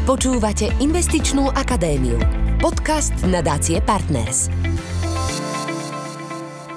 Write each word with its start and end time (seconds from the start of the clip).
Počúvate 0.00 0.72
Investičnú 0.80 1.52
akadémiu. 1.52 2.16
Podcast 2.56 3.12
nadácie 3.28 3.84
Partners. 3.84 4.48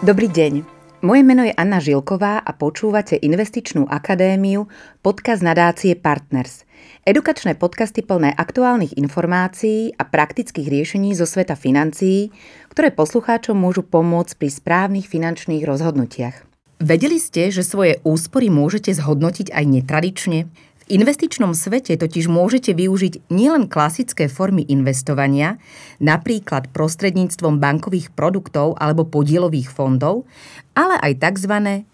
Dobrý 0.03 0.28
deň. 0.28 0.67
Moje 1.07 1.21
meno 1.23 1.47
je 1.47 1.55
Anna 1.55 1.79
Žilková 1.79 2.44
a 2.44 2.51
počúvate 2.51 3.15
Investičnú 3.15 3.88
akadémiu, 3.88 4.67
podcast 4.99 5.39
nadácie 5.39 5.96
Partners. 5.96 6.67
Edukačné 7.07 7.55
podcasty 7.55 8.04
plné 8.04 8.36
aktuálnych 8.36 8.99
informácií 8.99 9.96
a 9.96 10.03
praktických 10.03 10.67
riešení 10.67 11.15
zo 11.15 11.24
sveta 11.24 11.55
financií, 11.55 12.28
ktoré 12.76 12.92
poslucháčom 12.92 13.55
môžu 13.55 13.87
pomôcť 13.87 14.35
pri 14.35 14.49
správnych 14.51 15.08
finančných 15.08 15.63
rozhodnutiach. 15.63 16.44
Vedeli 16.84 17.16
ste, 17.16 17.48
že 17.48 17.63
svoje 17.63 18.03
úspory 18.03 18.52
môžete 18.52 18.91
zhodnotiť 18.91 19.55
aj 19.55 19.63
netradične? 19.63 20.52
V 20.84 21.00
investičnom 21.00 21.55
svete 21.55 21.95
totiž 21.95 22.27
môžete 22.27 22.76
využiť 22.76 23.32
nielen 23.32 23.72
klasické 23.72 24.28
formy 24.28 24.68
investovania, 24.68 25.55
napríklad 26.04 26.68
prostredníctvom 26.76 27.55
bankových 27.55 28.12
produktov 28.12 28.76
alebo 28.76 29.08
podielových 29.08 29.72
fondov, 29.72 30.27
ale 30.76 31.00
aj 31.00 31.24
tzv. 31.24 31.54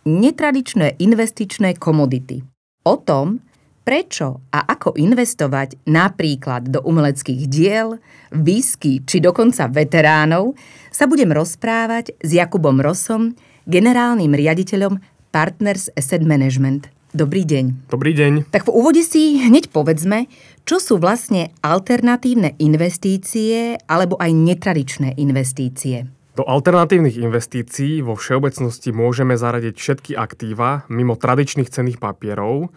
netradičné 0.10 0.98
investičné 0.98 1.78
komodity. 1.78 2.42
O 2.90 2.98
tom, 2.98 3.46
prečo 3.86 4.42
a 4.50 4.66
ako 4.66 4.98
investovať 4.98 5.86
napríklad 5.86 6.74
do 6.74 6.82
umeleckých 6.82 7.46
diel, 7.46 8.02
whisky 8.34 9.06
či 9.06 9.22
dokonca 9.22 9.70
veteránov, 9.70 10.58
sa 10.90 11.06
budem 11.06 11.30
rozprávať 11.30 12.18
s 12.26 12.30
Jakubom 12.34 12.82
Rosom, 12.82 13.38
generálnym 13.70 14.34
riaditeľom 14.34 14.98
Partners 15.30 15.94
Asset 15.94 16.26
Management. 16.26 16.99
Dobrý 17.10 17.42
deň. 17.42 17.90
Dobrý 17.90 18.14
deň. 18.14 18.54
Tak 18.54 18.70
v 18.70 18.74
úvode 18.74 19.02
si 19.02 19.42
hneď 19.42 19.74
povedzme, 19.74 20.30
čo 20.62 20.78
sú 20.78 21.02
vlastne 21.02 21.50
alternatívne 21.66 22.54
investície 22.62 23.82
alebo 23.90 24.14
aj 24.22 24.30
netradičné 24.30 25.18
investície. 25.18 26.06
Do 26.38 26.46
alternatívnych 26.46 27.18
investícií 27.18 28.06
vo 28.06 28.14
všeobecnosti 28.14 28.94
môžeme 28.94 29.34
zaradiť 29.34 29.74
všetky 29.74 30.12
aktíva 30.14 30.86
mimo 30.86 31.18
tradičných 31.18 31.74
cenných 31.74 31.98
papierov, 31.98 32.70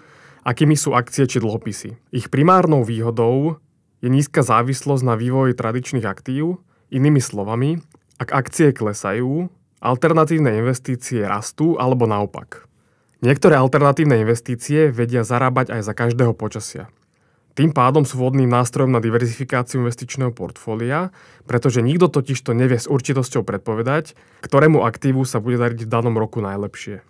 akými 0.49 0.81
sú 0.81 0.97
akcie 0.97 1.29
či 1.29 1.37
dlhopisy. 1.37 2.17
Ich 2.17 2.33
primárnou 2.33 2.89
výhodou 2.89 3.61
je 4.01 4.09
nízka 4.09 4.41
závislosť 4.41 5.05
na 5.05 5.15
vývoji 5.15 5.53
tradičných 5.53 6.09
aktív, 6.09 6.57
inými 6.89 7.21
slovami, 7.21 7.85
ak 8.17 8.33
akcie 8.33 8.73
klesajú, 8.73 9.53
alternatívne 9.85 10.57
investície 10.57 11.21
rastú 11.21 11.77
alebo 11.77 12.09
naopak. 12.09 12.72
Niektoré 13.23 13.55
alternatívne 13.55 14.19
investície 14.19 14.91
vedia 14.91 15.23
zarábať 15.23 15.79
aj 15.79 15.81
za 15.87 15.95
každého 15.95 16.35
počasia. 16.35 16.91
Tým 17.55 17.71
pádom 17.71 18.03
sú 18.03 18.19
vhodným 18.19 18.51
nástrojom 18.51 18.91
na 18.91 18.99
diverzifikáciu 18.99 19.79
investičného 19.85 20.35
portfólia, 20.35 21.15
pretože 21.47 21.87
nikto 21.87 22.11
totiž 22.11 22.43
to 22.43 22.51
nevie 22.51 22.83
s 22.83 22.91
určitosťou 22.91 23.47
predpovedať, 23.47 24.19
ktorému 24.43 24.83
aktívu 24.83 25.23
sa 25.23 25.39
bude 25.39 25.55
dariť 25.63 25.87
v 25.87 25.93
danom 25.93 26.19
roku 26.19 26.43
najlepšie. 26.43 27.07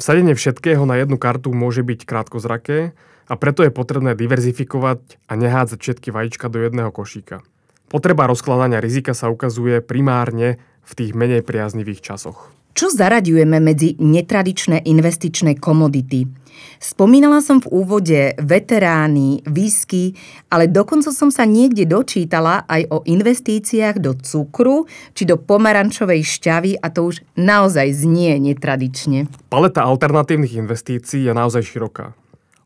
Vsadenie 0.00 0.32
všetkého 0.32 0.80
na 0.88 0.96
jednu 0.96 1.20
kartu 1.20 1.52
môže 1.52 1.84
byť 1.84 2.08
krátkozraké 2.08 2.96
a 3.28 3.34
preto 3.36 3.60
je 3.60 3.74
potrebné 3.74 4.16
diverzifikovať 4.16 5.20
a 5.28 5.32
nehádzať 5.36 5.76
všetky 5.76 6.08
vajíčka 6.08 6.48
do 6.48 6.64
jedného 6.64 6.88
košíka. 6.88 7.44
Potreba 7.92 8.24
rozkladania 8.30 8.80
rizika 8.80 9.12
sa 9.12 9.28
ukazuje 9.28 9.84
primárne 9.84 10.56
v 10.88 10.92
tých 10.96 11.12
menej 11.12 11.44
priaznivých 11.44 12.00
časoch. 12.00 12.48
Čo 12.70 12.86
zaraďujeme 12.94 13.58
medzi 13.58 13.98
netradičné 13.98 14.86
investičné 14.86 15.58
komodity? 15.58 16.26
Spomínala 16.80 17.44
som 17.44 17.60
v 17.60 17.68
úvode 17.72 18.32
veterány, 18.40 19.44
výsky, 19.44 20.16
ale 20.48 20.64
dokonca 20.64 21.12
som 21.12 21.28
sa 21.28 21.44
niekde 21.44 21.84
dočítala 21.84 22.64
aj 22.68 22.88
o 22.88 22.98
investíciách 23.04 24.00
do 24.00 24.16
cukru 24.16 24.88
či 25.12 25.28
do 25.28 25.36
pomarančovej 25.36 26.24
šťavy 26.24 26.80
a 26.80 26.88
to 26.88 27.12
už 27.12 27.20
naozaj 27.36 27.90
znie 27.92 28.36
netradične. 28.40 29.28
Paleta 29.52 29.84
alternatívnych 29.84 30.56
investícií 30.56 31.28
je 31.28 31.32
naozaj 31.36 31.64
široká. 31.68 32.16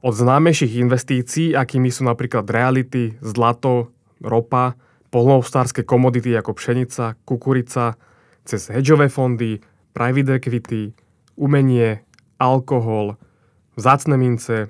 Od 0.04 0.12
známejších 0.12 0.84
investícií, 0.84 1.56
akými 1.56 1.88
sú 1.88 2.04
napríklad 2.04 2.44
reality, 2.44 3.16
zlato, 3.24 3.88
ropa, 4.20 4.76
polnohospodárske 5.08 5.82
komodity 5.82 6.36
ako 6.36 6.52
pšenica, 6.54 7.16
kukurica, 7.24 7.96
cez 8.44 8.68
hedžové 8.68 9.08
fondy, 9.08 9.64
private 9.94 10.42
equity, 10.42 10.92
umenie, 11.38 12.02
alkohol, 12.36 13.16
vzácne 13.78 14.18
mince, 14.18 14.68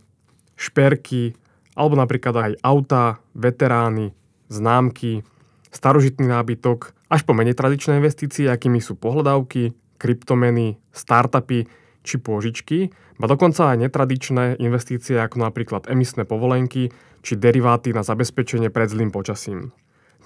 šperky, 0.55 1.35
alebo 1.75 1.99
napríklad 1.99 2.35
aj 2.37 2.53
auta, 2.63 3.19
veterány, 3.35 4.15
známky, 4.47 5.27
starožitný 5.75 6.31
nábytok, 6.31 6.95
až 7.11 7.27
po 7.27 7.35
menej 7.35 7.59
tradičné 7.59 7.99
investície, 7.99 8.47
akými 8.47 8.79
sú 8.79 8.95
pohľadávky, 8.95 9.75
kryptomeny, 9.99 10.79
startupy 10.95 11.67
či 12.05 12.21
pôžičky, 12.21 12.93
a 13.15 13.25
dokonca 13.31 13.73
aj 13.73 13.89
netradičné 13.89 14.59
investície 14.59 15.17
ako 15.17 15.41
napríklad 15.41 15.87
emisné 15.87 16.27
povolenky 16.27 16.91
či 17.25 17.33
deriváty 17.39 17.95
na 17.95 18.03
zabezpečenie 18.03 18.69
pred 18.69 18.91
zlým 18.91 19.15
počasím. 19.15 19.73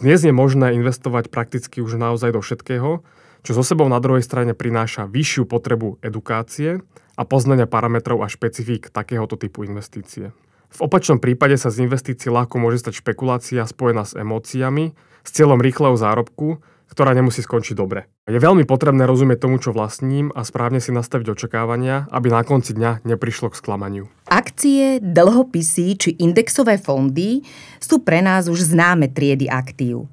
Dnes 0.00 0.24
je 0.24 0.32
možné 0.32 0.74
investovať 0.74 1.28
prakticky 1.28 1.84
už 1.84 2.00
naozaj 2.00 2.32
do 2.34 2.40
všetkého, 2.40 3.04
čo 3.42 3.54
so 3.54 3.62
sebou 3.62 3.86
na 3.86 3.98
druhej 4.02 4.22
strane 4.22 4.54
prináša 4.54 5.06
vyššiu 5.06 5.44
potrebu 5.46 5.98
edukácie 6.02 6.82
a 7.18 7.22
poznania 7.26 7.66
parametrov 7.66 8.22
a 8.22 8.30
špecifík 8.30 8.94
takéhoto 8.94 9.34
typu 9.34 9.66
investície. 9.66 10.30
V 10.68 10.78
opačnom 10.84 11.16
prípade 11.16 11.56
sa 11.56 11.72
z 11.72 11.88
investícií 11.88 12.28
ľahko 12.28 12.60
môže 12.60 12.84
stať 12.84 13.00
špekulácia 13.00 13.64
spojená 13.64 14.04
s 14.04 14.12
emóciami, 14.12 14.92
s 15.24 15.30
cieľom 15.32 15.64
rýchleho 15.64 15.96
zárobku, 15.96 16.60
ktorá 16.88 17.12
nemusí 17.12 17.44
skončiť 17.44 17.76
dobre. 17.76 18.08
Je 18.24 18.40
veľmi 18.40 18.64
potrebné 18.64 19.04
rozumieť 19.04 19.44
tomu, 19.44 19.60
čo 19.60 19.76
vlastním 19.76 20.32
a 20.32 20.44
správne 20.44 20.80
si 20.80 20.92
nastaviť 20.92 21.36
očakávania, 21.36 22.08
aby 22.08 22.32
na 22.32 22.44
konci 22.44 22.72
dňa 22.76 23.04
neprišlo 23.04 23.52
k 23.52 23.58
sklamaniu. 23.60 24.04
Akcie, 24.28 25.00
dlhopisy 25.00 25.86
či 26.00 26.10
indexové 26.20 26.80
fondy 26.80 27.44
sú 27.80 28.00
pre 28.00 28.24
nás 28.24 28.48
už 28.48 28.72
známe 28.72 29.12
triedy 29.12 29.48
aktív. 29.48 30.08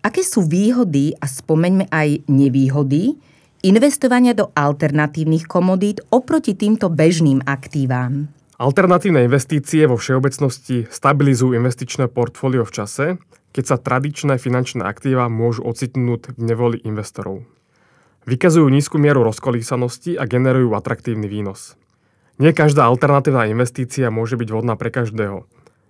Aké 0.00 0.24
sú 0.24 0.48
výhody 0.48 1.12
a 1.20 1.28
spomeňme 1.28 1.92
aj 1.92 2.24
nevýhody 2.24 3.20
investovania 3.60 4.32
do 4.32 4.48
alternatívnych 4.56 5.44
komodít 5.44 6.00
oproti 6.08 6.56
týmto 6.56 6.88
bežným 6.88 7.44
aktívam? 7.44 8.32
Alternatívne 8.56 9.28
investície 9.28 9.84
vo 9.84 10.00
všeobecnosti 10.00 10.88
stabilizujú 10.88 11.52
investičné 11.52 12.08
portfólio 12.08 12.64
v 12.64 12.72
čase, 12.72 13.06
keď 13.52 13.64
sa 13.64 13.76
tradičné 13.76 14.40
finančné 14.40 14.84
aktíva 14.88 15.28
môžu 15.28 15.68
ocitnúť 15.68 16.32
v 16.32 16.48
nevoli 16.48 16.78
investorov. 16.80 17.44
Vykazujú 18.24 18.72
nízku 18.72 18.96
mieru 18.96 19.20
rozkolísanosti 19.20 20.16
a 20.16 20.24
generujú 20.24 20.72
atraktívny 20.76 21.28
výnos. 21.28 21.76
Nie 22.40 22.56
každá 22.56 22.88
alternatívna 22.88 23.52
investícia 23.52 24.08
môže 24.08 24.40
byť 24.40 24.48
vhodná 24.48 24.80
pre 24.80 24.88
každého. 24.88 25.44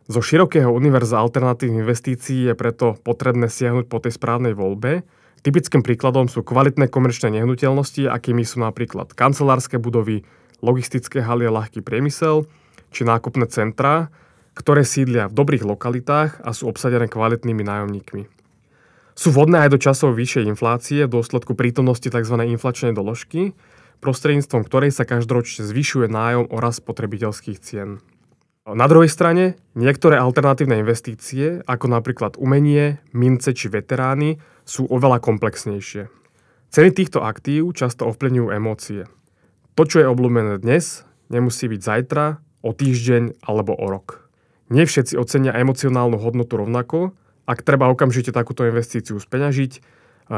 Zo 0.06 0.20
širokého 0.24 0.72
univerza 0.72 1.20
alternatívnych 1.20 1.84
investícií 1.84 2.48
je 2.48 2.54
preto 2.56 2.96
potrebné 3.04 3.50
siahnuť 3.52 3.86
po 3.90 4.00
tej 4.00 4.16
správnej 4.16 4.56
voľbe. 4.56 5.04
Typickým 5.40 5.80
príkladom 5.84 6.28
sú 6.28 6.44
kvalitné 6.44 6.92
komerčné 6.92 7.40
nehnuteľnosti, 7.40 8.08
akými 8.08 8.44
sú 8.44 8.60
napríklad 8.64 9.12
kancelárske 9.12 9.76
budovy, 9.76 10.24
logistické 10.60 11.24
haly 11.24 11.48
a 11.48 11.54
ľahký 11.54 11.80
priemysel, 11.80 12.44
či 12.92 13.08
nákupné 13.08 13.48
centrá, 13.48 14.12
ktoré 14.52 14.84
sídlia 14.84 15.30
v 15.30 15.36
dobrých 15.36 15.64
lokalitách 15.64 16.44
a 16.44 16.50
sú 16.52 16.68
obsadené 16.68 17.08
kvalitnými 17.08 17.64
nájomníkmi. 17.64 18.28
Sú 19.16 19.32
vhodné 19.32 19.68
aj 19.68 19.70
do 19.72 19.78
časov 19.80 20.16
vyššej 20.16 20.48
inflácie 20.48 21.04
v 21.04 21.12
dôsledku 21.12 21.52
prítomnosti 21.52 22.08
tzv. 22.08 22.36
inflačnej 22.40 22.96
doložky, 22.96 23.52
prostredníctvom 24.00 24.64
ktorej 24.64 24.96
sa 24.96 25.04
každoročne 25.04 25.64
zvyšuje 25.64 26.08
nájom 26.08 26.48
o 26.48 26.56
rast 26.56 26.80
spotrebiteľských 26.80 27.58
cien. 27.60 28.00
Na 28.70 28.86
druhej 28.86 29.10
strane, 29.10 29.58
niektoré 29.74 30.14
alternatívne 30.14 30.78
investície, 30.78 31.58
ako 31.66 31.90
napríklad 31.90 32.38
umenie, 32.38 33.02
mince 33.10 33.50
či 33.50 33.66
veterány, 33.66 34.38
sú 34.62 34.86
oveľa 34.86 35.18
komplexnejšie. 35.18 36.06
Ceny 36.70 36.90
týchto 36.94 37.18
aktív 37.26 37.74
často 37.74 38.06
ovplyvňujú 38.06 38.48
emócie. 38.54 39.10
To, 39.74 39.82
čo 39.82 39.98
je 39.98 40.06
obľúbené 40.06 40.62
dnes, 40.62 41.02
nemusí 41.34 41.66
byť 41.66 41.80
zajtra, 41.82 42.38
o 42.60 42.70
týždeň 42.70 43.42
alebo 43.42 43.74
o 43.74 43.86
rok. 43.90 44.28
Nie 44.70 44.86
všetci 44.86 45.18
ocenia 45.18 45.56
emocionálnu 45.56 46.20
hodnotu 46.20 46.60
rovnako, 46.60 47.16
ak 47.48 47.66
treba 47.66 47.90
okamžite 47.90 48.30
takúto 48.30 48.62
investíciu 48.68 49.18
speňažiť, 49.18 49.72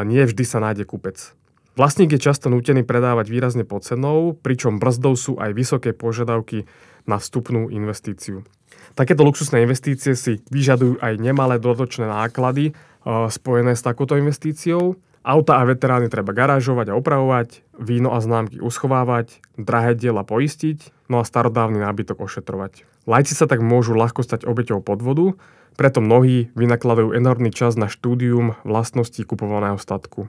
nie 0.09 0.23
vždy 0.25 0.45
sa 0.47 0.62
nájde 0.62 0.89
kúpec. 0.89 1.37
Vlastník 1.73 2.13
je 2.13 2.21
často 2.21 2.53
nútený 2.53 2.85
predávať 2.85 3.33
výrazne 3.33 3.65
pod 3.65 3.89
cenou, 3.89 4.37
pričom 4.37 4.77
brzdou 4.77 5.17
sú 5.17 5.41
aj 5.41 5.57
vysoké 5.57 5.97
požiadavky 5.97 6.69
na 7.09 7.17
vstupnú 7.17 7.73
investíciu. 7.73 8.45
Takéto 8.93 9.25
luxusné 9.25 9.65
investície 9.65 10.13
si 10.13 10.45
vyžadujú 10.53 11.01
aj 11.01 11.17
nemalé 11.17 11.57
dodatočné 11.57 12.05
náklady 12.05 12.77
spojené 13.09 13.73
s 13.73 13.81
takouto 13.81 14.21
investíciou. 14.21 15.01
Auta 15.25 15.57
a 15.57 15.65
veterány 15.65 16.13
treba 16.13 16.37
garážovať 16.37 16.93
a 16.93 16.99
opravovať, 16.99 17.65
víno 17.81 18.13
a 18.13 18.21
známky 18.21 18.61
uschovávať, 18.61 19.41
drahé 19.55 19.97
diela 19.97 20.27
poistiť, 20.29 21.09
no 21.09 21.23
a 21.23 21.25
starodávny 21.25 21.81
nábytok 21.81 22.21
ošetrovať. 22.21 22.85
Lajci 23.09 23.33
sa 23.33 23.49
tak 23.49 23.65
môžu 23.65 23.97
ľahko 23.97 24.21
stať 24.21 24.45
obeťou 24.45 24.85
podvodu, 24.85 25.39
preto 25.81 26.05
mnohí 26.05 26.53
vynakladajú 26.53 27.17
enormný 27.17 27.49
čas 27.49 27.81
na 27.81 27.89
štúdium 27.89 28.61
vlastností 28.67 29.25
kupovaného 29.25 29.81
statku. 29.81 30.29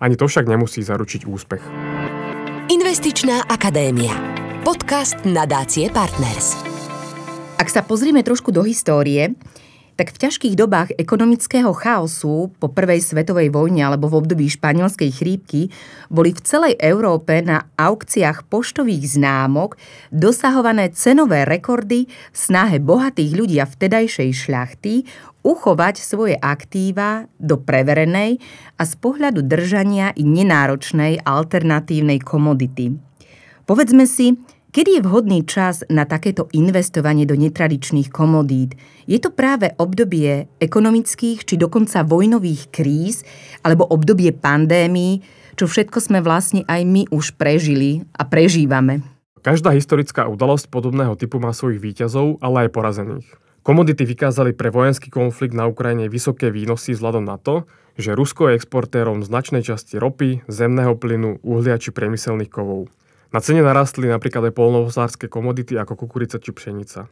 Ani 0.00 0.14
to 0.18 0.26
však 0.26 0.48
nemusí 0.48 0.82
zaručiť 0.82 1.26
úspech. 1.26 1.62
Investičná 2.70 3.46
akadémia. 3.46 4.14
Podcast 4.64 5.20
nadácie 5.28 5.92
Partners. 5.92 6.56
Ak 7.60 7.68
sa 7.70 7.84
pozrieme 7.84 8.24
trošku 8.24 8.50
do 8.50 8.64
histórie, 8.64 9.36
tak 9.94 10.10
v 10.10 10.20
ťažkých 10.26 10.54
dobách 10.58 10.90
ekonomického 10.98 11.70
chaosu 11.70 12.50
po 12.58 12.66
prvej 12.70 12.98
svetovej 12.98 13.54
vojne 13.54 13.86
alebo 13.86 14.10
v 14.10 14.26
období 14.26 14.50
španielskej 14.50 15.10
chrípky 15.14 15.70
boli 16.10 16.34
v 16.34 16.40
celej 16.42 16.74
Európe 16.82 17.38
na 17.42 17.70
aukciách 17.78 18.46
poštových 18.50 19.18
známok 19.18 19.78
dosahované 20.10 20.90
cenové 20.90 21.46
rekordy 21.46 22.10
v 22.10 22.36
snahe 22.36 22.82
bohatých 22.82 23.32
ľudí 23.38 23.56
a 23.62 23.70
vtedajšej 23.70 24.30
šľachty 24.34 25.06
uchovať 25.44 26.00
svoje 26.00 26.34
aktíva 26.40 27.28
do 27.36 27.60
preverenej 27.60 28.40
a 28.80 28.82
z 28.88 28.94
pohľadu 28.98 29.44
držania 29.44 30.10
i 30.16 30.24
nenáročnej 30.24 31.22
alternatívnej 31.22 32.18
komodity. 32.24 32.96
Povedzme 33.68 34.08
si, 34.08 34.36
Kedy 34.74 34.98
je 34.98 35.06
vhodný 35.06 35.46
čas 35.46 35.86
na 35.86 36.02
takéto 36.02 36.50
investovanie 36.50 37.22
do 37.30 37.38
netradičných 37.38 38.10
komodít? 38.10 38.74
Je 39.06 39.22
to 39.22 39.30
práve 39.30 39.70
obdobie 39.78 40.50
ekonomických 40.58 41.46
či 41.46 41.54
dokonca 41.54 42.02
vojnových 42.02 42.74
kríz 42.74 43.22
alebo 43.62 43.86
obdobie 43.86 44.34
pandémií, 44.34 45.22
čo 45.54 45.70
všetko 45.70 46.02
sme 46.02 46.18
vlastne 46.26 46.66
aj 46.66 46.90
my 46.90 47.06
už 47.14 47.38
prežili 47.38 48.02
a 48.18 48.26
prežívame? 48.26 49.06
Každá 49.46 49.70
historická 49.70 50.26
udalosť 50.26 50.66
podobného 50.66 51.14
typu 51.14 51.38
má 51.38 51.54
svojich 51.54 51.78
výťazov, 51.78 52.42
ale 52.42 52.66
aj 52.66 52.74
porazených. 52.74 53.30
Komodity 53.62 54.02
vykázali 54.02 54.58
pre 54.58 54.74
vojenský 54.74 55.06
konflikt 55.06 55.54
na 55.54 55.70
Ukrajine 55.70 56.10
vysoké 56.10 56.50
výnosy 56.50 56.98
vzhľadom 56.98 57.22
na 57.22 57.38
to, 57.38 57.62
že 57.94 58.10
Rusko 58.18 58.50
je 58.50 58.58
exportérom 58.58 59.22
značnej 59.22 59.62
časti 59.62 60.02
ropy, 60.02 60.42
zemného 60.50 60.98
plynu, 60.98 61.38
uhlia 61.46 61.78
či 61.78 61.94
priemyselných 61.94 62.50
kovov. 62.50 62.90
Na 63.34 63.42
cene 63.42 63.66
narastli 63.66 64.06
napríklad 64.06 64.46
aj 64.46 64.54
polnohospodárske 64.54 65.26
komodity 65.26 65.74
ako 65.74 66.06
kukurica 66.06 66.38
či 66.38 66.54
pšenica. 66.54 67.10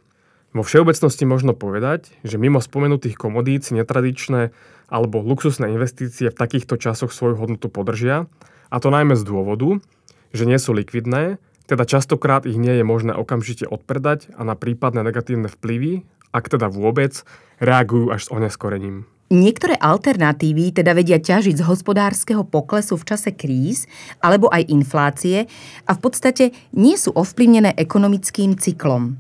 Vo 0.55 0.63
všeobecnosti 0.63 1.27
možno 1.27 1.51
povedať, 1.51 2.15
že 2.23 2.39
mimo 2.39 2.63
spomenutých 2.63 3.19
komodít 3.19 3.67
si 3.67 3.75
netradičné 3.75 4.55
alebo 4.87 5.19
luxusné 5.19 5.75
investície 5.75 6.31
v 6.31 6.39
takýchto 6.39 6.79
časoch 6.79 7.11
svoju 7.11 7.43
hodnotu 7.43 7.67
podržia, 7.67 8.31
a 8.71 8.77
to 8.79 8.95
najmä 8.95 9.19
z 9.19 9.27
dôvodu, 9.27 9.83
že 10.31 10.47
nie 10.47 10.63
sú 10.63 10.71
likvidné, 10.71 11.43
teda 11.67 11.83
častokrát 11.91 12.47
ich 12.47 12.55
nie 12.55 12.79
je 12.79 12.87
možné 12.87 13.19
okamžite 13.19 13.67
odpredať 13.67 14.31
a 14.39 14.47
na 14.47 14.55
prípadné 14.55 15.03
negatívne 15.03 15.51
vplyvy, 15.51 16.07
ak 16.31 16.47
teda 16.47 16.71
vôbec, 16.71 17.27
reagujú 17.59 18.15
až 18.15 18.29
s 18.29 18.33
oneskorením. 18.33 19.11
Niektoré 19.33 19.81
alternatívy 19.81 20.77
teda 20.77 20.93
vedia 20.93 21.17
ťažiť 21.17 21.57
z 21.57 21.65
hospodárskeho 21.65 22.45
poklesu 22.45 23.01
v 23.01 23.09
čase 23.09 23.33
kríz 23.33 23.89
alebo 24.21 24.53
aj 24.53 24.69
inflácie 24.69 25.49
a 25.89 25.97
v 25.97 26.01
podstate 26.05 26.53
nie 26.77 27.01
sú 27.01 27.17
ovplyvnené 27.17 27.73
ekonomickým 27.81 28.61
cyklom. 28.61 29.17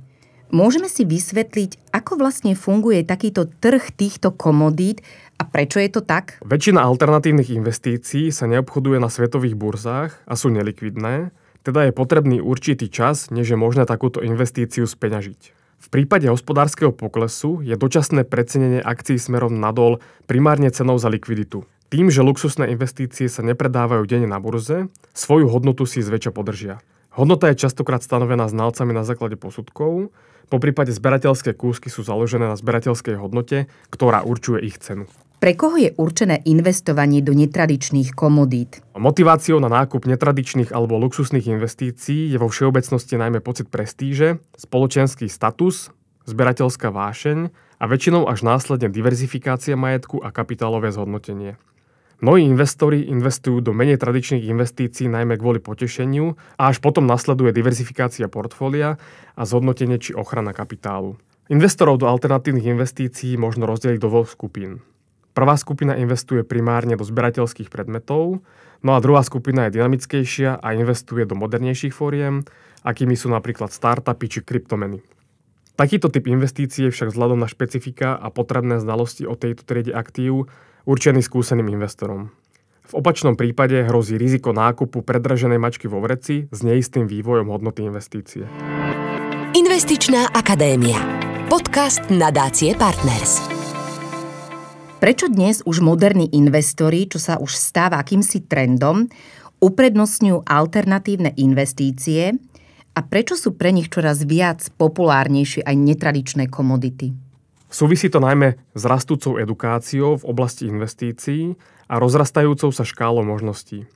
Môžeme 0.52 0.92
si 0.92 1.08
vysvetliť, 1.08 1.96
ako 1.96 2.20
vlastne 2.20 2.52
funguje 2.52 3.08
takýto 3.08 3.48
trh 3.48 3.80
týchto 3.88 4.36
komodít 4.36 5.00
a 5.40 5.48
prečo 5.48 5.80
je 5.80 5.88
to 5.88 6.04
tak? 6.04 6.36
Väčšina 6.44 6.84
alternatívnych 6.84 7.48
investícií 7.48 8.28
sa 8.28 8.44
neobchoduje 8.44 9.00
na 9.00 9.08
svetových 9.08 9.56
burzách 9.56 10.12
a 10.28 10.36
sú 10.36 10.52
nelikvidné, 10.52 11.32
teda 11.64 11.88
je 11.88 11.92
potrebný 11.96 12.44
určitý 12.44 12.92
čas, 12.92 13.32
než 13.32 13.48
je 13.48 13.56
možné 13.56 13.88
takúto 13.88 14.20
investíciu 14.20 14.84
speňažiť. 14.84 15.61
V 15.82 15.90
prípade 15.90 16.30
hospodárskeho 16.30 16.94
poklesu 16.94 17.58
je 17.58 17.74
dočasné 17.74 18.22
precenenie 18.22 18.78
akcií 18.78 19.18
smerom 19.18 19.58
nadol 19.58 19.98
primárne 20.30 20.70
cenou 20.70 20.94
za 20.94 21.10
likviditu. 21.10 21.66
Tým, 21.90 22.06
že 22.06 22.22
luxusné 22.22 22.70
investície 22.70 23.26
sa 23.26 23.42
nepredávajú 23.42 24.06
denne 24.06 24.30
na 24.30 24.38
burze, 24.38 24.86
svoju 25.10 25.50
hodnotu 25.50 25.82
si 25.82 25.98
zväčša 25.98 26.30
podržia. 26.30 26.78
Hodnota 27.10 27.50
je 27.50 27.66
častokrát 27.66 28.00
stanovená 28.00 28.46
znalcami 28.46 28.94
na 28.94 29.02
základe 29.02 29.34
posudkov, 29.34 30.14
po 30.48 30.56
prípade 30.62 30.94
zberateľské 30.94 31.56
kúsky 31.56 31.90
sú 31.90 32.06
založené 32.06 32.46
na 32.46 32.56
zberateľskej 32.60 33.18
hodnote, 33.18 33.66
ktorá 33.90 34.22
určuje 34.22 34.62
ich 34.62 34.78
cenu. 34.78 35.10
Pre 35.42 35.58
koho 35.58 35.74
je 35.74 35.90
určené 35.98 36.38
investovanie 36.46 37.18
do 37.18 37.34
netradičných 37.34 38.14
komodít? 38.14 38.78
Motiváciou 38.94 39.58
na 39.58 39.66
nákup 39.66 40.06
netradičných 40.06 40.70
alebo 40.70 41.02
luxusných 41.02 41.50
investícií 41.50 42.30
je 42.30 42.38
vo 42.38 42.46
všeobecnosti 42.46 43.18
najmä 43.18 43.42
pocit 43.42 43.66
prestíže, 43.66 44.38
spoločenský 44.54 45.26
status, 45.26 45.90
zberateľská 46.30 46.94
vášeň 46.94 47.50
a 47.82 47.84
väčšinou 47.90 48.30
až 48.30 48.46
následne 48.46 48.86
diverzifikácia 48.86 49.74
majetku 49.74 50.22
a 50.22 50.30
kapitálové 50.30 50.94
zhodnotenie. 50.94 51.58
Mnohí 52.22 52.46
investori 52.46 53.10
investujú 53.10 53.66
do 53.66 53.74
menej 53.74 53.98
tradičných 53.98 54.46
investícií 54.46 55.10
najmä 55.10 55.42
kvôli 55.42 55.58
potešeniu 55.58 56.38
a 56.54 56.70
až 56.70 56.78
potom 56.78 57.02
nasleduje 57.10 57.50
diverzifikácia 57.50 58.30
portfólia 58.30 58.94
a 59.34 59.42
zhodnotenie 59.42 59.98
či 59.98 60.14
ochrana 60.14 60.54
kapitálu. 60.54 61.18
Investorov 61.50 61.98
do 61.98 62.06
alternatívnych 62.06 62.70
investícií 62.78 63.34
možno 63.34 63.66
rozdeliť 63.66 63.98
do 63.98 64.06
dvoch 64.06 64.30
skupín. 64.30 64.86
Prvá 65.32 65.56
skupina 65.56 65.96
investuje 65.96 66.44
primárne 66.44 66.92
do 66.92 67.04
zberateľských 67.08 67.72
predmetov, 67.72 68.44
no 68.84 68.90
a 68.92 69.00
druhá 69.00 69.24
skupina 69.24 69.68
je 69.68 69.80
dynamickejšia 69.80 70.60
a 70.60 70.76
investuje 70.76 71.24
do 71.24 71.32
modernejších 71.32 71.96
fóriem, 71.96 72.44
akými 72.84 73.16
sú 73.16 73.32
napríklad 73.32 73.72
startupy 73.72 74.28
či 74.28 74.40
kryptomeny. 74.44 75.00
Takýto 75.72 76.12
typ 76.12 76.28
investície 76.28 76.88
je 76.88 76.92
však 76.92 77.16
vzhľadom 77.16 77.40
na 77.40 77.48
špecifika 77.48 78.12
a 78.12 78.28
potrebné 78.28 78.76
znalosti 78.76 79.24
o 79.24 79.32
tejto 79.32 79.64
triede 79.64 79.96
aktív 79.96 80.52
určený 80.84 81.24
skúseným 81.24 81.72
investorom. 81.72 82.28
V 82.82 82.92
opačnom 83.00 83.40
prípade 83.40 83.88
hrozí 83.88 84.20
riziko 84.20 84.52
nákupu 84.52 85.00
predraženej 85.00 85.56
mačky 85.56 85.88
vo 85.88 86.04
vreci 86.04 86.44
s 86.52 86.60
neistým 86.60 87.08
vývojom 87.08 87.48
hodnoty 87.48 87.88
investície. 87.88 88.44
Investičná 89.56 90.28
akadémia. 90.36 91.00
Podcast 91.48 92.04
nadácie 92.12 92.76
Partners. 92.76 93.61
Prečo 95.02 95.26
dnes 95.26 95.66
už 95.66 95.82
moderní 95.82 96.30
investori, 96.30 97.10
čo 97.10 97.18
sa 97.18 97.34
už 97.34 97.58
stáva 97.58 97.98
akýmsi 97.98 98.46
trendom, 98.46 99.10
uprednostňujú 99.58 100.46
alternatívne 100.46 101.34
investície 101.42 102.38
a 102.94 103.02
prečo 103.02 103.34
sú 103.34 103.58
pre 103.58 103.74
nich 103.74 103.90
čoraz 103.90 104.22
viac 104.22 104.62
populárnejšie 104.78 105.66
aj 105.66 105.74
netradičné 105.74 106.46
komodity? 106.46 107.18
Súvisí 107.66 108.14
to 108.14 108.22
najmä 108.22 108.54
s 108.78 108.82
rastúcou 108.86 109.42
edukáciou 109.42 110.22
v 110.22 110.28
oblasti 110.30 110.70
investícií 110.70 111.58
a 111.90 111.98
rozrastajúcou 111.98 112.70
sa 112.70 112.86
škálou 112.86 113.26
možností. 113.26 113.90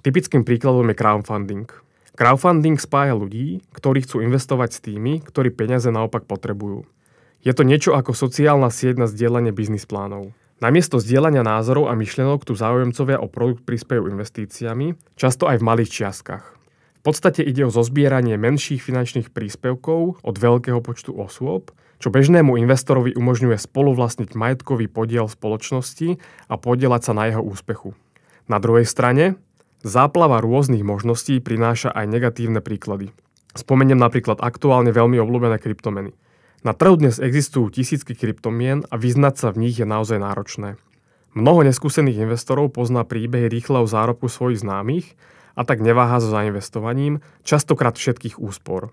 Typickým 0.00 0.48
príkladom 0.48 0.88
je 0.88 0.96
crowdfunding. 0.96 1.68
Crowdfunding 2.16 2.80
spája 2.80 3.12
ľudí, 3.12 3.60
ktorí 3.76 4.00
chcú 4.00 4.24
investovať 4.24 4.70
s 4.72 4.80
tými, 4.80 5.20
ktorí 5.28 5.52
peniaze 5.52 5.92
naopak 5.92 6.24
potrebujú. 6.24 6.88
Je 7.38 7.54
to 7.54 7.62
niečo 7.62 7.94
ako 7.94 8.18
sociálna 8.18 8.66
sieť 8.66 8.98
na 8.98 9.06
zdieľanie 9.06 9.54
biznis 9.54 9.86
plánov. 9.86 10.34
Namiesto 10.58 10.98
zdieľania 10.98 11.46
názorov 11.46 11.86
a 11.86 11.94
myšlienok 11.94 12.42
tu 12.42 12.58
záujemcovia 12.58 13.22
o 13.22 13.30
produkt 13.30 13.62
prispejú 13.62 14.10
investíciami, 14.10 14.98
často 15.14 15.46
aj 15.46 15.62
v 15.62 15.66
malých 15.70 15.90
čiastkách. 16.02 16.44
V 16.98 17.02
podstate 17.06 17.46
ide 17.46 17.62
o 17.62 17.70
zozbieranie 17.70 18.34
menších 18.34 18.82
finančných 18.82 19.30
príspevkov 19.30 20.18
od 20.18 20.34
veľkého 20.34 20.82
počtu 20.82 21.14
osôb, 21.14 21.70
čo 22.02 22.10
bežnému 22.10 22.58
investorovi 22.58 23.14
umožňuje 23.14 23.54
spoluvlastniť 23.54 24.34
majetkový 24.34 24.90
podiel 24.90 25.30
spoločnosti 25.30 26.18
a 26.50 26.54
podielať 26.58 27.02
sa 27.06 27.12
na 27.14 27.30
jeho 27.30 27.42
úspechu. 27.42 27.94
Na 28.50 28.58
druhej 28.58 28.82
strane, 28.82 29.38
záplava 29.86 30.42
rôznych 30.42 30.82
možností 30.82 31.38
prináša 31.38 31.94
aj 31.94 32.10
negatívne 32.10 32.58
príklady. 32.58 33.14
Spomeniem 33.54 33.98
napríklad 33.98 34.42
aktuálne 34.42 34.90
veľmi 34.90 35.22
obľúbené 35.22 35.62
kryptomeny– 35.62 36.18
na 36.66 36.74
trhu 36.74 36.98
dnes 36.98 37.22
existujú 37.22 37.70
tisícky 37.70 38.18
kryptomien 38.18 38.82
a 38.90 38.98
vyznať 38.98 39.34
sa 39.38 39.48
v 39.54 39.68
nich 39.68 39.78
je 39.78 39.86
naozaj 39.86 40.18
náročné. 40.18 40.74
Mnoho 41.38 41.62
neskúsených 41.62 42.26
investorov 42.26 42.74
pozná 42.74 43.06
príbehy 43.06 43.46
rýchleho 43.46 43.86
zárobku 43.86 44.26
svojich 44.26 44.66
známych 44.66 45.14
a 45.54 45.62
tak 45.62 45.78
neváha 45.78 46.18
so 46.18 46.34
zainvestovaním, 46.34 47.22
častokrát 47.46 47.94
všetkých 47.94 48.42
úspor. 48.42 48.90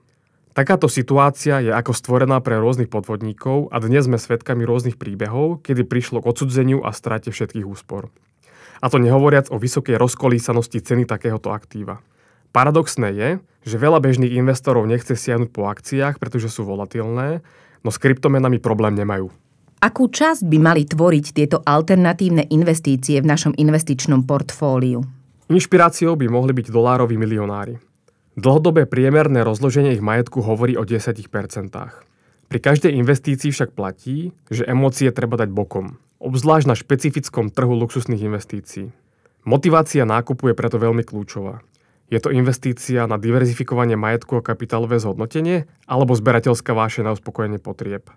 Takáto 0.55 0.87
situácia 0.87 1.59
je 1.59 1.67
ako 1.73 1.91
stvorená 1.91 2.39
pre 2.39 2.55
rôznych 2.61 2.87
podvodníkov 2.87 3.73
a 3.75 3.81
dnes 3.83 4.07
sme 4.07 4.15
svedkami 4.15 4.63
rôznych 4.63 4.95
príbehov, 4.95 5.65
kedy 5.65 5.83
prišlo 5.83 6.23
k 6.23 6.29
odsudzeniu 6.31 6.79
a 6.85 6.95
strate 6.95 7.27
všetkých 7.33 7.67
úspor. 7.67 8.07
A 8.79 8.87
to 8.87 9.01
nehovoriac 9.01 9.51
o 9.51 9.59
vysokej 9.59 9.99
rozkolísanosti 9.99 10.79
ceny 10.79 11.03
takéhoto 11.09 11.51
aktíva. 11.51 11.99
Paradoxné 12.55 13.11
je, 13.11 13.29
že 13.67 13.75
veľa 13.75 13.99
bežných 13.99 14.31
investorov 14.39 14.87
nechce 14.87 15.11
siahnuť 15.11 15.51
po 15.51 15.67
akciách, 15.67 16.23
pretože 16.23 16.47
sú 16.47 16.63
volatilné, 16.63 17.43
no 17.83 17.89
s 17.91 17.99
kryptomenami 17.99 18.63
problém 18.63 18.95
nemajú. 18.95 19.27
Akú 19.83 20.07
časť 20.07 20.47
by 20.47 20.57
mali 20.63 20.87
tvoriť 20.87 21.25
tieto 21.35 21.59
alternatívne 21.59 22.47
investície 22.47 23.19
v 23.19 23.27
našom 23.27 23.51
investičnom 23.59 24.23
portfóliu? 24.23 25.03
Inšpiráciou 25.51 26.15
by 26.15 26.31
mohli 26.31 26.55
byť 26.55 26.71
dolároví 26.71 27.19
milionári. 27.19 27.75
Dlhodobé 28.39 28.87
priemerné 28.87 29.43
rozloženie 29.43 29.91
ich 29.91 30.01
majetku 30.01 30.39
hovorí 30.39 30.79
o 30.79 30.87
10%. 30.87 31.11
Pri 32.47 32.59
každej 32.63 32.95
investícii 32.95 33.51
však 33.51 33.75
platí, 33.75 34.31
že 34.47 34.63
emócie 34.63 35.11
treba 35.11 35.35
dať 35.35 35.51
bokom, 35.51 35.99
obzvlášť 36.23 36.71
na 36.71 36.75
špecifickom 36.79 37.51
trhu 37.51 37.75
luxusných 37.75 38.23
investícií. 38.23 38.95
Motivácia 39.43 40.07
nákupu 40.07 40.49
je 40.49 40.55
preto 40.55 40.79
veľmi 40.79 41.03
kľúčová. 41.03 41.59
Je 42.13 42.21
to 42.21 42.29
investícia 42.29 43.09
na 43.09 43.17
diverzifikovanie 43.17 43.97
majetku 43.97 44.37
a 44.37 44.45
kapitálové 44.45 45.01
zhodnotenie 45.01 45.65
alebo 45.89 46.13
zberateľská 46.13 46.77
váše 46.77 47.01
na 47.01 47.17
uspokojenie 47.17 47.57
potrieb. 47.57 48.13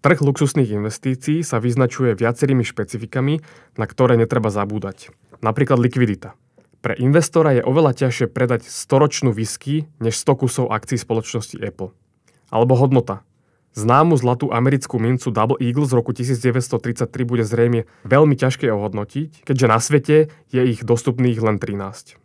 Trh 0.00 0.22
luxusných 0.24 0.72
investícií 0.72 1.44
sa 1.44 1.60
vyznačuje 1.60 2.16
viacerými 2.16 2.64
špecifikami, 2.64 3.44
na 3.76 3.84
ktoré 3.84 4.16
netreba 4.16 4.48
zabúdať. 4.48 5.12
Napríklad 5.44 5.76
likvidita. 5.76 6.32
Pre 6.80 6.94
investora 6.96 7.52
je 7.58 7.66
oveľa 7.66 8.06
ťažšie 8.06 8.30
predať 8.30 8.70
storočnú 8.70 9.34
whisky 9.34 9.90
než 10.00 10.16
100 10.22 10.40
kusov 10.40 10.64
akcií 10.72 10.96
spoločnosti 10.96 11.58
Apple. 11.60 11.92
Alebo 12.48 12.78
hodnota. 12.78 13.26
Známu 13.76 14.16
zlatú 14.16 14.48
americkú 14.48 14.96
mincu 14.96 15.28
Double 15.28 15.60
Eagle 15.60 15.84
z 15.84 15.92
roku 15.92 16.16
1933 16.16 17.04
bude 17.28 17.44
zrejme 17.44 17.84
veľmi 18.08 18.32
ťažké 18.32 18.72
ohodnotiť, 18.72 19.44
keďže 19.44 19.66
na 19.68 19.76
svete 19.76 20.16
je 20.48 20.62
ich 20.64 20.80
dostupných 20.80 21.36
len 21.44 21.60
13. 21.60 22.16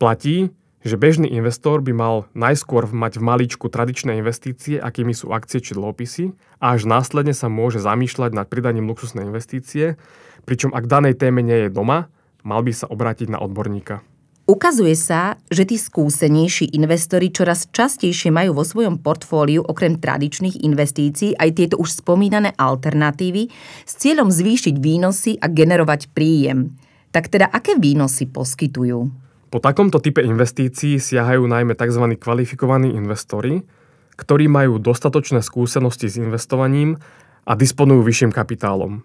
Platí, 0.00 0.48
že 0.80 0.96
bežný 0.96 1.28
investor 1.28 1.84
by 1.84 1.92
mal 1.92 2.24
najskôr 2.32 2.88
mať 2.88 3.20
v 3.20 3.26
maličku 3.28 3.68
tradičné 3.68 4.16
investície, 4.16 4.80
akými 4.80 5.12
sú 5.12 5.28
akcie 5.28 5.60
či 5.60 5.76
dlhopisy, 5.76 6.32
a 6.56 6.72
až 6.72 6.88
následne 6.88 7.36
sa 7.36 7.52
môže 7.52 7.84
zamýšľať 7.84 8.32
nad 8.32 8.48
pridaním 8.48 8.88
luxusnej 8.88 9.28
investície, 9.28 10.00
pričom 10.48 10.72
ak 10.72 10.88
danej 10.88 11.20
téme 11.20 11.44
nie 11.44 11.68
je 11.68 11.70
doma, 11.70 12.08
mal 12.40 12.64
by 12.64 12.72
sa 12.72 12.88
obrátiť 12.88 13.28
na 13.28 13.44
odborníka. 13.44 14.00
Ukazuje 14.48 14.96
sa, 14.96 15.36
že 15.52 15.68
tí 15.68 15.76
skúsenejší 15.76 16.72
investori 16.72 17.28
čoraz 17.28 17.68
častejšie 17.68 18.32
majú 18.32 18.56
vo 18.56 18.64
svojom 18.64 19.04
portfóliu 19.04 19.60
okrem 19.60 20.00
tradičných 20.00 20.64
investícií 20.64 21.36
aj 21.36 21.60
tieto 21.60 21.76
už 21.76 22.00
spomínané 22.00 22.56
alternatívy 22.56 23.52
s 23.84 23.92
cieľom 24.00 24.32
zvýšiť 24.32 24.74
výnosy 24.80 25.36
a 25.38 25.46
generovať 25.46 26.08
príjem. 26.16 26.72
Tak 27.12 27.28
teda 27.28 27.52
aké 27.52 27.76
výnosy 27.76 28.26
poskytujú? 28.32 29.29
Po 29.50 29.58
takomto 29.58 29.98
type 29.98 30.22
investícií 30.22 31.02
siahajú 31.02 31.42
najmä 31.42 31.74
tzv. 31.74 32.14
kvalifikovaní 32.14 32.94
investori, 32.94 33.66
ktorí 34.14 34.46
majú 34.46 34.78
dostatočné 34.78 35.42
skúsenosti 35.42 36.06
s 36.06 36.22
investovaním 36.22 37.02
a 37.42 37.58
disponujú 37.58 38.06
vyšším 38.06 38.30
kapitálom. 38.30 39.02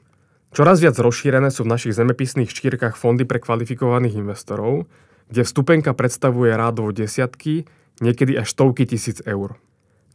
Čoraz 0.53 0.85
viac 0.85 0.93
rozšírené 1.01 1.49
sú 1.49 1.65
v 1.65 1.73
našich 1.73 1.97
zemepisných 1.97 2.53
štírkach 2.53 2.93
fondy 2.93 3.25
pre 3.25 3.41
kvalifikovaných 3.41 4.21
investorov, 4.21 4.85
kde 5.33 5.41
vstupenka 5.41 5.97
predstavuje 5.97 6.53
rádovo 6.53 6.93
desiatky, 6.93 7.65
niekedy 7.97 8.37
až 8.37 8.53
stovky 8.53 8.85
tisíc 8.85 9.25
eur. 9.25 9.57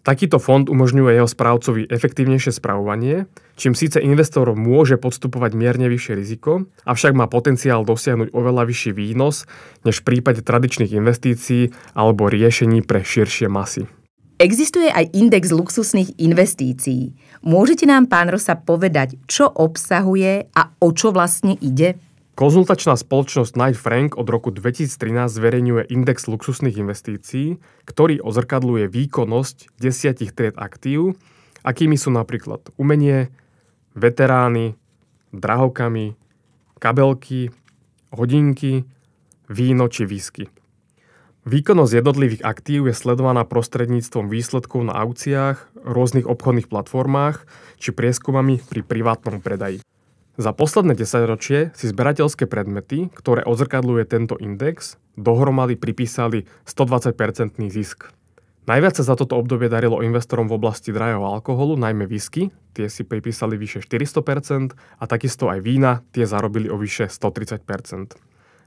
Takýto 0.00 0.40
fond 0.40 0.64
umožňuje 0.64 1.20
jeho 1.20 1.28
správcovi 1.28 1.84
efektívnejšie 1.92 2.56
spravovanie, 2.56 3.28
čím 3.60 3.76
síce 3.76 4.00
investor 4.00 4.48
môže 4.56 4.96
podstupovať 4.96 5.52
mierne 5.52 5.92
vyššie 5.92 6.14
riziko, 6.16 6.64
avšak 6.88 7.12
má 7.12 7.28
potenciál 7.28 7.84
dosiahnuť 7.84 8.32
oveľa 8.32 8.64
vyšší 8.64 8.96
výnos 8.96 9.44
než 9.84 10.00
v 10.00 10.06
prípade 10.08 10.40
tradičných 10.40 10.96
investícií 10.96 11.76
alebo 11.92 12.32
riešení 12.32 12.80
pre 12.80 13.04
širšie 13.04 13.52
masy. 13.52 13.84
Existuje 14.40 14.88
aj 14.88 15.12
index 15.12 15.52
luxusných 15.52 16.16
investícií. 16.16 17.12
Môžete 17.44 17.84
nám, 17.84 18.08
pán 18.08 18.32
Rosa, 18.32 18.56
povedať, 18.56 19.20
čo 19.28 19.52
obsahuje 19.52 20.48
a 20.56 20.62
o 20.80 20.96
čo 20.96 21.12
vlastne 21.12 21.60
ide? 21.60 22.00
Konzultačná 22.38 22.96
spoločnosť 22.96 23.52
Knight 23.52 23.78
Frank 23.78 24.16
od 24.16 24.24
roku 24.30 24.54
2013 24.54 25.28
zverejňuje 25.28 25.82
index 25.92 26.24
luxusných 26.30 26.78
investícií, 26.78 27.58
ktorý 27.84 28.22
ozrkadluje 28.22 28.88
výkonnosť 28.88 29.76
desiatich 29.76 30.32
tried 30.32 30.56
aktív, 30.56 31.18
akými 31.66 31.98
sú 32.00 32.08
napríklad 32.14 32.72
umenie, 32.80 33.28
veterány, 33.98 34.78
drahokamy, 35.34 36.16
kabelky, 36.80 37.52
hodinky, 38.14 38.88
víno 39.50 39.90
či 39.90 40.06
whisky. 40.06 40.48
Výkonnosť 41.48 41.92
jednotlivých 42.04 42.42
aktív 42.44 42.86
je 42.86 42.94
sledovaná 42.94 43.48
prostredníctvom 43.48 44.28
výsledkov 44.28 44.84
na 44.84 44.92
aukciách, 44.92 45.72
rôznych 45.82 46.28
obchodných 46.28 46.68
platformách 46.68 47.48
či 47.80 47.96
prieskumami 47.96 48.60
pri 48.60 48.84
privátnom 48.84 49.40
predaji. 49.40 49.80
Za 50.38 50.54
posledné 50.54 50.94
10 50.94 51.26
ročie 51.26 51.74
si 51.74 51.90
zberateľské 51.90 52.46
predmety, 52.46 53.10
ktoré 53.14 53.42
odzrkadluje 53.42 54.06
tento 54.06 54.38
index, 54.38 55.00
dohromady 55.18 55.74
pripísali 55.74 56.46
120% 56.68 57.58
zisk. 57.66 58.14
Najviac 58.70 58.94
sa 58.94 59.02
za 59.02 59.14
toto 59.18 59.34
obdobie 59.34 59.66
darilo 59.66 59.98
investorom 60.04 60.46
v 60.46 60.54
oblasti 60.54 60.94
drahého 60.94 61.26
alkoholu, 61.26 61.74
najmä 61.74 62.06
whisky, 62.06 62.54
tie 62.76 62.86
si 62.86 63.02
pripísali 63.02 63.58
vyše 63.58 63.82
400% 63.82 64.78
a 65.00 65.04
takisto 65.10 65.50
aj 65.50 65.58
vína, 65.64 66.06
tie 66.14 66.22
zarobili 66.22 66.70
o 66.70 66.78
vyše 66.78 67.10
130%. 67.10 68.14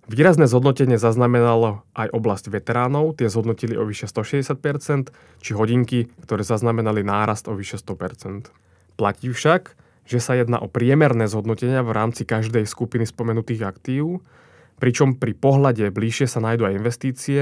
Výrazné 0.04 0.52
zhodnotenie 0.52 1.00
zaznamenalo 1.00 1.88
aj 1.96 2.12
oblasť 2.12 2.52
veteránov, 2.52 3.16
tie 3.16 3.32
zhodnotili 3.32 3.80
o 3.80 3.88
vyše 3.88 4.12
160%, 4.12 5.16
či 5.40 5.52
hodinky, 5.56 6.12
ktoré 6.28 6.44
zaznamenali 6.44 7.08
nárast 7.08 7.48
o 7.48 7.56
vyše 7.56 7.80
100%. 7.80 8.52
Platí 9.00 9.32
však, 9.32 9.80
že 10.04 10.20
sa 10.20 10.36
jedná 10.36 10.60
o 10.60 10.68
priemerné 10.68 11.28
zhodnotenia 11.32 11.84
v 11.84 11.96
rámci 11.96 12.28
každej 12.28 12.68
skupiny 12.68 13.08
spomenutých 13.08 13.64
aktív, 13.64 14.24
pričom 14.80 15.16
pri 15.16 15.32
pohľade 15.36 15.88
bližšie 15.92 16.28
sa 16.28 16.44
nájdú 16.44 16.68
aj 16.68 16.78
investície, 16.78 17.42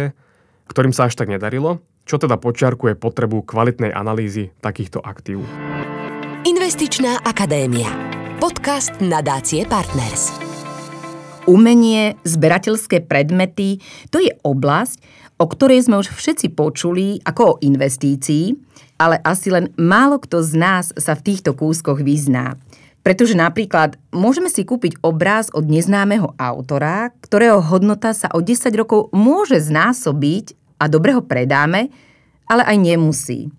ktorým 0.69 0.93
sa 0.93 1.09
až 1.09 1.17
tak 1.17 1.27
nedarilo, 1.33 1.81
čo 2.05 2.21
teda 2.21 2.37
počiarkuje 2.37 2.97
potrebu 2.97 3.43
kvalitnej 3.45 3.93
analýzy 3.93 4.53
takýchto 4.61 5.01
aktív. 5.01 5.43
Investičná 6.45 7.21
akadémia. 7.21 7.89
Podcast 8.41 8.97
nadácie 8.97 9.69
Partners. 9.69 10.50
Umenie, 11.49 12.21
zberateľské 12.21 13.01
predmety, 13.09 13.81
to 14.13 14.21
je 14.21 14.29
oblasť, 14.45 15.01
o 15.41 15.49
ktorej 15.49 15.89
sme 15.89 15.97
už 15.97 16.13
všetci 16.13 16.53
počuli 16.53 17.17
ako 17.25 17.41
o 17.41 17.59
investícii, 17.65 18.53
ale 19.01 19.17
asi 19.25 19.49
len 19.49 19.73
málo 19.73 20.21
kto 20.21 20.45
z 20.45 20.53
nás 20.53 20.85
sa 20.93 21.17
v 21.17 21.25
týchto 21.25 21.57
kúskoch 21.57 21.97
vyzná. 21.97 22.61
Pretože 23.01 23.33
napríklad 23.33 23.97
môžeme 24.13 24.53
si 24.53 24.61
kúpiť 24.61 25.01
obraz 25.01 25.49
od 25.49 25.65
neznámeho 25.65 26.37
autora, 26.37 27.09
ktorého 27.25 27.57
hodnota 27.57 28.13
sa 28.13 28.29
o 28.37 28.45
10 28.45 28.69
rokov 28.77 29.09
môže 29.09 29.57
znásobiť 29.57 30.53
a 30.77 30.85
dobre 30.85 31.17
ho 31.17 31.25
predáme, 31.25 31.89
ale 32.45 32.61
aj 32.69 32.77
nemusí. 32.77 33.49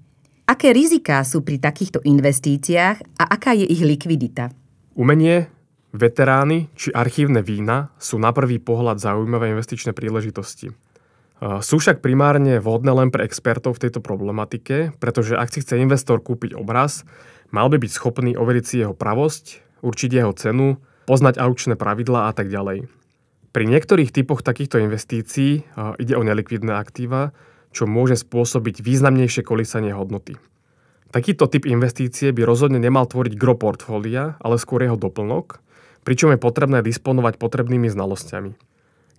Aké 0.47 0.71
riziká 0.71 1.27
sú 1.27 1.43
pri 1.43 1.59
takýchto 1.59 1.99
investíciách 2.07 3.19
a 3.19 3.25
aká 3.27 3.59
je 3.59 3.67
ich 3.67 3.83
likvidita? 3.83 4.55
Umenie, 4.95 5.51
veterány 5.93 6.73
či 6.75 6.91
archívne 6.91 7.45
vína 7.45 7.93
sú 8.01 8.17
na 8.17 8.33
prvý 8.33 8.59
pohľad 8.59 8.99
zaujímavé 8.99 9.53
investičné 9.53 9.93
príležitosti. 9.93 10.73
Sú 11.43 11.83
však 11.83 12.01
primárne 12.01 12.63
vhodné 12.63 12.93
len 12.95 13.09
pre 13.11 13.27
expertov 13.27 13.77
v 13.77 13.89
tejto 13.89 13.99
problematike, 13.99 14.95
pretože 15.03 15.35
ak 15.35 15.51
si 15.51 15.61
chce 15.61 15.79
investor 15.79 16.23
kúpiť 16.23 16.55
obraz, 16.55 17.03
mal 17.51 17.67
by 17.67 17.83
byť 17.83 17.91
schopný 17.91 18.39
overiť 18.39 18.65
si 18.65 18.77
jeho 18.79 18.95
pravosť, 18.95 19.61
určiť 19.83 20.11
jeho 20.23 20.33
cenu, 20.39 20.79
poznať 21.11 21.43
aučné 21.43 21.75
pravidlá 21.75 22.31
a 22.31 22.33
tak 22.33 22.47
ďalej. 22.47 22.87
Pri 23.51 23.65
niektorých 23.67 24.15
typoch 24.15 24.47
takýchto 24.47 24.81
investícií 24.81 25.67
ide 25.99 26.15
o 26.15 26.23
nelikvidné 26.23 26.73
aktíva, 26.79 27.35
čo 27.75 27.91
môže 27.91 28.17
spôsobiť 28.23 28.81
významnejšie 28.81 29.43
kolísanie 29.43 29.91
hodnoty. 29.93 30.39
Takýto 31.11 31.51
typ 31.51 31.69
investície 31.69 32.33
by 32.33 32.47
rozhodne 32.47 32.81
nemal 32.81 33.05
tvoriť 33.05 33.37
gro 33.37 33.59
portfólia, 33.59 34.41
ale 34.41 34.57
skôr 34.57 34.87
jeho 34.87 34.97
doplnok, 34.97 35.61
pričom 36.03 36.35
je 36.35 36.39
potrebné 36.39 36.83
disponovať 36.83 37.39
potrebnými 37.39 37.91
znalosťami. 37.91 38.55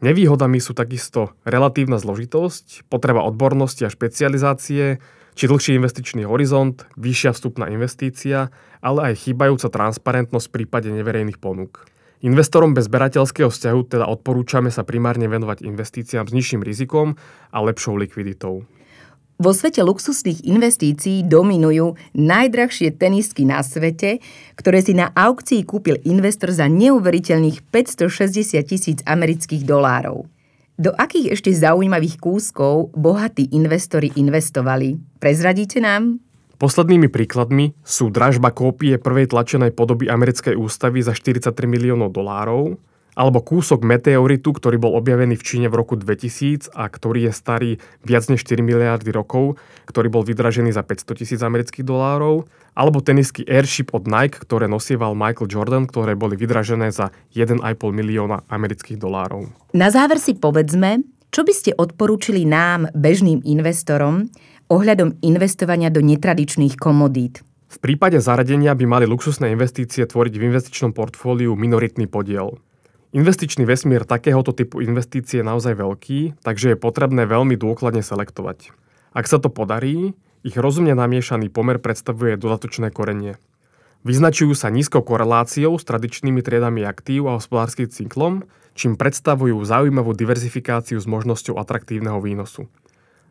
Nevýhodami 0.04 0.60
sú 0.60 0.76
takisto 0.76 1.32
relatívna 1.48 1.96
zložitosť, 1.96 2.92
potreba 2.92 3.24
odbornosti 3.24 3.88
a 3.88 3.94
špecializácie, 3.94 5.00
či 5.34 5.44
dlhší 5.48 5.80
investičný 5.80 6.28
horizont, 6.28 6.84
vyššia 7.00 7.32
vstupná 7.34 7.72
investícia, 7.72 8.52
ale 8.84 9.12
aj 9.12 9.24
chýbajúca 9.26 9.72
transparentnosť 9.72 10.46
v 10.52 10.56
prípade 10.60 10.92
neverejných 10.92 11.40
ponúk. 11.40 11.88
Investorom 12.24 12.72
bez 12.72 12.88
berateľského 12.88 13.52
vzťahu 13.52 13.80
teda 13.88 14.06
odporúčame 14.08 14.72
sa 14.72 14.88
primárne 14.88 15.28
venovať 15.28 15.64
investíciám 15.68 16.28
s 16.28 16.36
nižším 16.36 16.64
rizikom 16.64 17.20
a 17.52 17.58
lepšou 17.60 18.00
likviditou. 18.00 18.64
Vo 19.42 19.50
svete 19.50 19.82
luxusných 19.82 20.46
investícií 20.46 21.26
dominujú 21.26 21.98
najdrahšie 22.14 22.94
tenisky 22.94 23.50
na 23.50 23.66
svete, 23.66 24.22
ktoré 24.54 24.86
si 24.86 24.94
na 24.94 25.10
aukcii 25.10 25.66
kúpil 25.66 25.98
investor 26.06 26.54
za 26.54 26.70
neuveriteľných 26.70 27.66
560 27.74 28.62
tisíc 28.62 29.00
amerických 29.04 29.66
dolárov. 29.66 30.30
Do 30.74 30.90
akých 30.94 31.38
ešte 31.38 31.54
zaujímavých 31.54 32.18
kúskov 32.18 32.94
bohatí 32.98 33.50
investori 33.54 34.10
investovali? 34.18 34.98
Prezradíte 35.22 35.78
nám? 35.82 36.18
Poslednými 36.58 37.10
príkladmi 37.10 37.78
sú 37.82 38.14
dražba 38.14 38.54
kópie 38.54 38.98
prvej 39.02 39.34
tlačenej 39.34 39.74
podoby 39.74 40.10
americkej 40.10 40.58
ústavy 40.58 41.02
za 41.02 41.14
43 41.14 41.54
miliónov 41.66 42.14
dolárov 42.14 42.78
alebo 43.14 43.42
kúsok 43.42 43.86
meteoritu, 43.86 44.54
ktorý 44.54 44.82
bol 44.82 44.98
objavený 44.98 45.38
v 45.38 45.46
Číne 45.46 45.68
v 45.70 45.78
roku 45.78 45.94
2000 45.98 46.74
a 46.74 46.90
ktorý 46.90 47.30
je 47.30 47.34
starý 47.34 47.72
viac 48.02 48.26
než 48.30 48.46
4 48.46 48.62
miliardy 48.66 49.14
rokov, 49.14 49.62
ktorý 49.90 50.10
bol 50.10 50.24
vydražený 50.26 50.74
za 50.74 50.82
500 50.82 51.20
tisíc 51.20 51.40
amerických 51.42 51.86
dolárov, 51.86 52.50
alebo 52.74 53.06
tenisky 53.06 53.46
Airship 53.46 53.94
od 53.94 54.10
Nike, 54.10 54.42
ktoré 54.42 54.66
nosieval 54.66 55.14
Michael 55.14 55.50
Jordan, 55.50 55.86
ktoré 55.86 56.18
boli 56.18 56.34
vydražené 56.34 56.90
za 56.90 57.14
1,5 57.38 57.62
milióna 57.94 58.50
amerických 58.50 58.98
dolárov. 58.98 59.54
Na 59.78 59.94
záver 59.94 60.18
si 60.18 60.34
povedzme, 60.34 61.06
čo 61.34 61.42
by 61.42 61.54
ste 61.54 61.72
odporúčili 61.74 62.46
nám, 62.46 62.90
bežným 62.94 63.42
investorom, 63.46 64.30
ohľadom 64.70 65.22
investovania 65.26 65.90
do 65.90 66.02
netradičných 66.02 66.78
komodít? 66.78 67.42
V 67.74 67.82
prípade 67.82 68.22
zaradenia 68.22 68.78
by 68.78 68.86
mali 68.86 69.06
luxusné 69.10 69.50
investície 69.50 70.06
tvoriť 70.06 70.34
v 70.38 70.46
investičnom 70.54 70.94
portfóliu 70.94 71.58
minoritný 71.58 72.06
podiel. 72.06 72.62
Investičný 73.14 73.70
vesmír 73.70 74.10
takéhoto 74.10 74.58
typu 74.58 74.82
investície 74.82 75.40
je 75.40 75.46
naozaj 75.46 75.78
veľký, 75.78 76.42
takže 76.42 76.74
je 76.74 76.82
potrebné 76.82 77.30
veľmi 77.30 77.54
dôkladne 77.54 78.02
selektovať. 78.02 78.74
Ak 79.14 79.30
sa 79.30 79.38
to 79.38 79.54
podarí, 79.54 80.18
ich 80.42 80.58
rozumne 80.58 80.98
namiešaný 80.98 81.54
pomer 81.54 81.78
predstavuje 81.78 82.42
dodatočné 82.42 82.90
korenie. 82.90 83.38
Vyznačujú 84.02 84.58
sa 84.58 84.74
nízkou 84.74 85.06
koreláciou 85.06 85.78
s 85.78 85.86
tradičnými 85.86 86.42
triedami 86.42 86.82
aktív 86.84 87.30
a 87.30 87.38
hospodárskym 87.38 87.86
cyklom, 87.86 88.50
čím 88.74 88.98
predstavujú 88.98 89.62
zaujímavú 89.62 90.18
diverzifikáciu 90.18 90.98
s 90.98 91.06
možnosťou 91.06 91.62
atraktívneho 91.62 92.18
výnosu. 92.18 92.66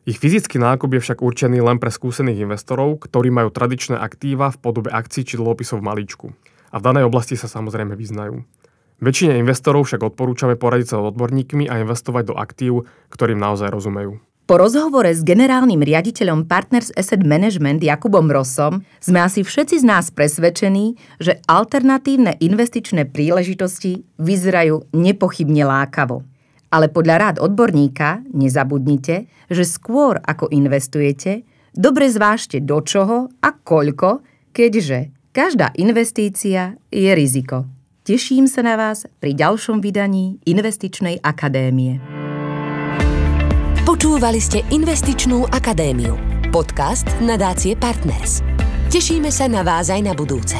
Ich 0.06 0.22
fyzický 0.22 0.62
nákup 0.62 0.94
je 0.94 1.02
však 1.02 1.18
určený 1.26 1.58
len 1.58 1.82
pre 1.82 1.90
skúsených 1.90 2.46
investorov, 2.46 3.02
ktorí 3.02 3.34
majú 3.34 3.50
tradičné 3.50 3.98
aktíva 3.98 4.54
v 4.54 4.60
podobe 4.62 4.94
akcií 4.94 5.26
či 5.26 5.34
dlhopisov 5.42 5.82
v 5.82 5.86
malíčku. 5.90 6.26
A 6.70 6.78
v 6.78 6.86
danej 6.86 7.10
oblasti 7.10 7.34
sa 7.34 7.50
samozrejme 7.50 7.98
vyznajú. 7.98 8.46
Väčšine 9.02 9.34
investorov 9.42 9.90
však 9.90 10.14
odporúčame 10.14 10.54
poradiť 10.54 10.94
sa 10.94 10.96
s 11.02 11.10
odborníkmi 11.10 11.66
a 11.66 11.82
investovať 11.82 12.22
do 12.30 12.34
aktív, 12.38 12.86
ktorým 13.10 13.34
naozaj 13.34 13.74
rozumejú. 13.74 14.22
Po 14.46 14.58
rozhovore 14.58 15.10
s 15.10 15.26
generálnym 15.26 15.82
riaditeľom 15.82 16.46
Partners 16.46 16.94
Asset 16.94 17.26
Management 17.26 17.82
Jakubom 17.82 18.30
Rosom 18.30 18.86
sme 19.02 19.22
asi 19.22 19.42
všetci 19.42 19.82
z 19.82 19.84
nás 19.86 20.14
presvedčení, 20.14 20.94
že 21.18 21.42
alternatívne 21.50 22.38
investičné 22.38 23.10
príležitosti 23.10 24.06
vyzerajú 24.22 24.86
nepochybne 24.94 25.66
lákavo. 25.66 26.22
Ale 26.70 26.86
podľa 26.86 27.16
rád 27.18 27.36
odborníka 27.42 28.22
nezabudnite, 28.30 29.26
že 29.50 29.64
skôr 29.66 30.22
ako 30.22 30.46
investujete, 30.54 31.42
dobre 31.74 32.06
zvážte 32.06 32.62
do 32.62 32.78
čoho 32.86 33.30
a 33.42 33.50
koľko, 33.50 34.22
keďže 34.54 35.10
každá 35.34 35.74
investícia 35.74 36.78
je 36.90 37.10
riziko. 37.14 37.81
Teším 38.02 38.50
sa 38.50 38.66
na 38.66 38.74
vás 38.74 39.06
pri 39.22 39.30
ďalšom 39.30 39.78
vydaní 39.78 40.42
Investičnej 40.42 41.22
akadémie. 41.22 42.02
Počúvali 43.86 44.42
ste 44.42 44.66
Investičnú 44.74 45.46
akadémiu, 45.46 46.18
podcast 46.50 47.06
nadácie 47.22 47.78
Partners. 47.78 48.42
Tešíme 48.90 49.30
sa 49.30 49.46
na 49.46 49.62
vás 49.62 49.86
aj 49.86 50.02
na 50.02 50.18
budúce. 50.18 50.58